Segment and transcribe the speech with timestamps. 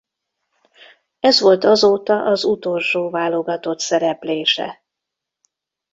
[1.19, 4.83] Ez volt azóta az utolsó válogatott szereplése.